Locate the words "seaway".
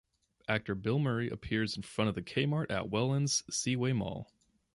3.51-3.93